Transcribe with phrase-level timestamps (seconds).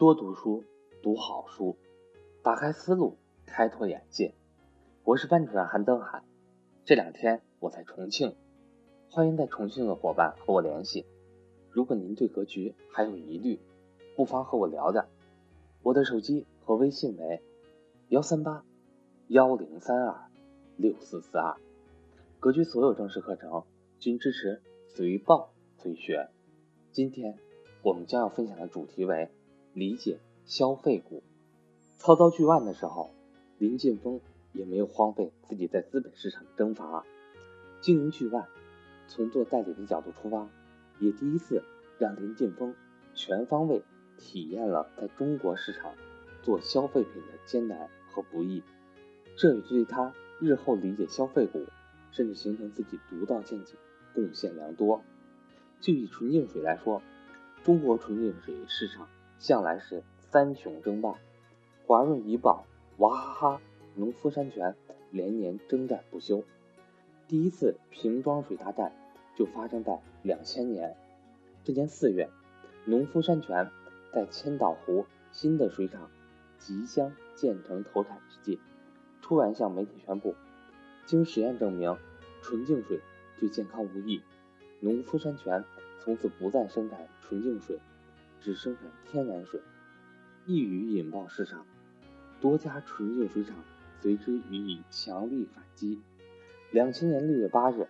[0.00, 0.64] 多读书，
[1.02, 1.76] 读好书，
[2.42, 4.32] 打开思路，开拓眼界。
[5.04, 6.24] 我是班主任韩登海。
[6.86, 8.34] 这两天我在重庆，
[9.10, 11.04] 欢迎在重庆的伙伴和我联系。
[11.70, 13.60] 如果您对格局还有疑虑，
[14.16, 15.06] 不妨和我聊聊。
[15.82, 17.42] 我的手机和微信为
[18.08, 18.64] 幺三八
[19.28, 20.30] 幺零三二
[20.78, 21.58] 六四四二。
[22.38, 23.64] 格局所有正式课程
[23.98, 26.30] 均支持随报随学。
[26.90, 27.38] 今天
[27.82, 29.28] 我们将要分享的主题为。
[29.72, 31.22] 理解消费股，
[31.96, 33.10] 操刀巨万的时候，
[33.58, 34.20] 林劲峰
[34.52, 37.04] 也没有荒废自己在资本市场的征伐。
[37.80, 38.48] 经营巨万，
[39.06, 40.48] 从做代理的角度出发，
[40.98, 41.62] 也第一次
[41.98, 42.74] 让林劲峰
[43.14, 43.82] 全方位
[44.18, 45.94] 体验了在中国市场
[46.42, 48.62] 做消费品的艰难和不易。
[49.36, 51.64] 这也对他日后理解消费股，
[52.10, 53.74] 甚至形成自己独到见解
[54.14, 55.00] 贡献良多。
[55.80, 57.00] 就以纯净水来说，
[57.62, 59.08] 中国纯净水市场。
[59.40, 61.14] 向来是三雄争霸，
[61.86, 62.66] 华润怡宝、
[62.98, 63.62] 娃哈哈、
[63.94, 64.76] 农夫山泉
[65.10, 66.44] 连年征战不休。
[67.26, 68.92] 第一次瓶装水大战
[69.38, 70.94] 就发生在两千年。
[71.64, 72.28] 这年四月，
[72.84, 73.70] 农夫山泉
[74.12, 76.10] 在千岛湖新的水厂
[76.58, 78.60] 即将建成投产之际，
[79.22, 80.34] 突然向媒体宣布，
[81.06, 81.96] 经实验证明
[82.42, 83.00] 纯净水
[83.38, 84.20] 对健康无益，
[84.80, 85.64] 农夫山泉
[85.98, 87.78] 从此不再生产纯净水。
[88.40, 89.60] 只生产天然水，
[90.46, 91.66] 一语引爆市场，
[92.40, 93.56] 多家纯净水厂
[94.00, 96.00] 随之予以强力反击。
[96.70, 97.86] 两千年六月八日，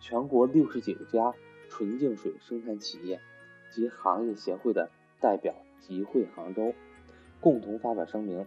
[0.00, 1.34] 全国六十九家
[1.68, 3.20] 纯净水生产企业
[3.70, 6.74] 及行业协会的代表集会杭州，
[7.40, 8.46] 共同发表声明，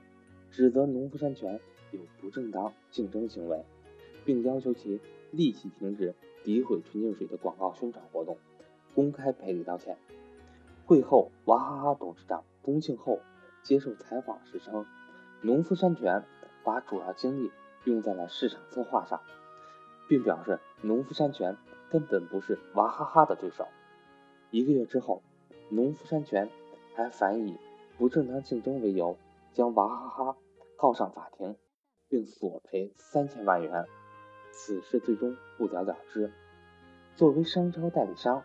[0.52, 1.60] 指责农夫山泉
[1.92, 3.66] 有不正当竞争行为，
[4.24, 8.38] 并要求其立即停止诋毁纯净水的广告宣传活动，
[8.96, 9.98] 公开赔礼道歉。
[10.86, 13.20] 会后，娃哈哈董事长宗庆后
[13.64, 14.86] 接受采访时称，
[15.42, 16.24] 农夫山泉
[16.64, 17.52] 把主要精力
[17.86, 19.22] 用在了市场策划上，
[20.10, 21.56] 并表示农夫山泉
[21.90, 23.68] 根本不是娃哈哈的对手。
[24.50, 25.24] 一个月之后，
[25.70, 26.50] 农夫山泉
[26.96, 27.58] 还反以
[27.98, 29.18] 不正当竞争为由，
[29.54, 30.38] 将娃哈哈
[30.76, 31.56] 告上法庭，
[32.10, 33.86] 并索赔三千万元。
[34.52, 36.34] 此事最终不了了之。
[37.16, 38.44] 作为商超代理商，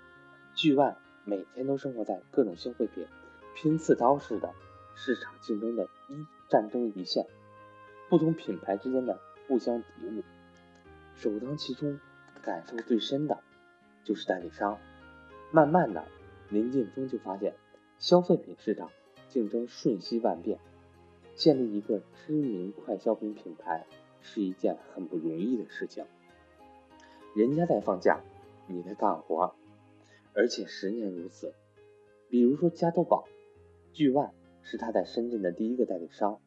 [0.55, 0.97] 巨万。
[1.29, 3.05] 每天都生活在各种消费品
[3.57, 4.55] 拼刺刀式的
[4.95, 7.27] 市场竞争的一战争一线，
[8.09, 10.23] 不同品牌之间的互相敌物，
[11.17, 11.99] 首当其冲、
[12.43, 13.41] 感受最深的
[14.05, 14.79] 就是代理商。
[15.51, 16.05] 慢慢的，
[16.49, 17.55] 林劲峰就发现，
[17.99, 18.89] 消费品市场
[19.29, 20.61] 竞争瞬息万变，
[21.35, 23.85] 建立一个知名快消品品牌
[24.23, 26.05] 是一件很不容易的事情。
[27.35, 28.21] 人家在放假，
[28.69, 29.57] 你在干活。
[30.37, 31.55] 而且十年如此，
[32.29, 33.27] 比如说加多宝，
[33.95, 36.39] 巨万是他在深圳的第一个代理商。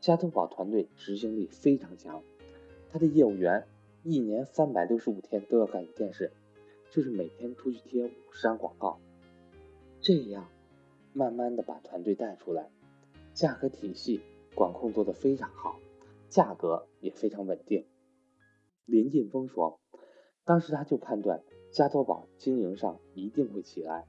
[0.00, 2.22] 加多宝团队执行力非常强，
[2.90, 3.66] 他的业务员
[4.02, 6.32] 一年三百六十五天都要干一件事，
[6.90, 8.98] 就是每天出去贴五十张广告。
[10.00, 10.48] 这样，
[11.12, 12.70] 慢慢的把团队带出来，
[13.34, 14.22] 价格体系
[14.54, 15.78] 管控做得非常好，
[16.30, 17.84] 价格也非常稳定。
[18.86, 19.78] 林劲峰说，
[20.46, 21.42] 当时他就判断。
[21.70, 24.06] 加多宝经营上一定会起来，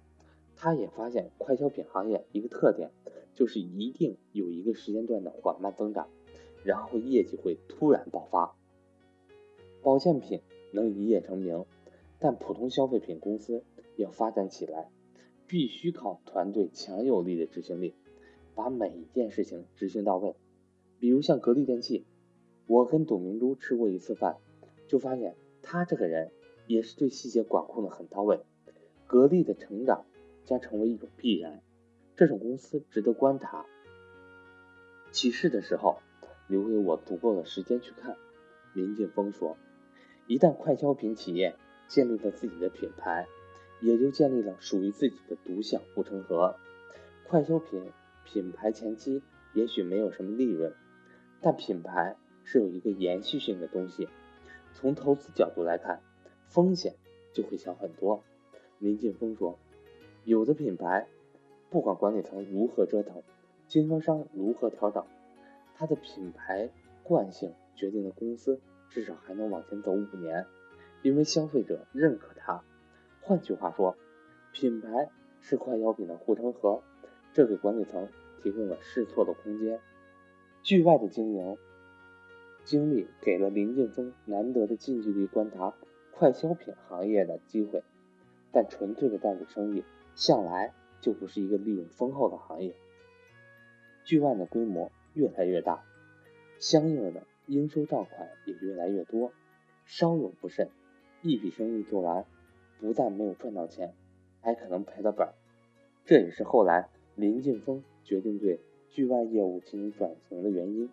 [0.55, 2.89] 他也发现快消品行业一个特点，
[3.35, 6.09] 就是一定有一个时间段的缓慢增长，
[6.63, 8.55] 然后业绩会突然爆发。
[9.81, 11.65] 保健品能一夜成名，
[12.17, 13.63] 但普通消费品公司
[13.97, 14.89] 要发展起来，
[15.45, 17.93] 必须靠团队强有力的执行力，
[18.55, 20.33] 把每一件事情执行到位。
[20.97, 22.05] 比如像格力电器，
[22.67, 24.37] 我跟董明珠吃过一次饭，
[24.87, 26.31] 就发现他这个人。
[26.69, 28.41] 也是对细节管控的很到位，
[29.07, 30.05] 格力的成长
[30.45, 31.63] 将成为一种必然，
[32.15, 33.65] 这种公司值得观察。
[35.09, 35.97] 起势的时候，
[36.47, 38.15] 留给我足够的时间去看。
[38.75, 39.57] 林劲峰说
[40.29, 41.55] ：“一旦快消品企业
[41.87, 43.25] 建立了自己的品牌，
[43.81, 46.55] 也就建立了属于自己的独享护城河。
[47.27, 47.83] 快消品
[48.23, 49.23] 品牌前期
[49.55, 50.71] 也许没有什么利润，
[51.41, 54.07] 但品牌是有一个延续性的东西。
[54.75, 55.99] 从投资角度来看。”
[56.49, 56.95] 风险
[57.31, 58.23] 就会小很多。
[58.79, 59.59] 林劲峰说
[60.25, 61.07] ：“有的品牌，
[61.69, 63.21] 不管管理层如何折腾，
[63.67, 65.05] 经销商如何调整，
[65.75, 66.69] 它的品牌
[67.03, 68.59] 惯性决定了公司
[68.89, 70.47] 至少还能往前走五年，
[71.03, 72.63] 因为消费者认可它。
[73.21, 73.95] 换句话说，
[74.51, 75.09] 品牌
[75.41, 76.81] 是快消品的护城河，
[77.31, 78.07] 这给管理层
[78.41, 79.79] 提供了试错的空间。
[80.63, 81.57] 剧外的经营
[82.65, 85.75] 经历给了林劲峰难得的近距离观察。”
[86.19, 87.81] 快消品行业的机会，
[88.51, 89.85] 但纯粹的代理生意
[90.15, 92.75] 向来就不是一个利润丰厚的行业。
[94.03, 95.81] 巨万的规模越来越大，
[96.59, 99.31] 相应的应收账款也越来越多。
[99.85, 100.69] 稍有不慎，
[101.21, 102.25] 一笔生意做完，
[102.81, 103.93] 不但没有赚到钱，
[104.41, 105.29] 还可能赔了本。
[106.03, 110.89] 这也是后来林劲峰决定对巨万业务进行转型的原因。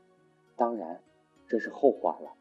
[0.55, 1.00] 当然，
[1.49, 2.37] 这是后话了。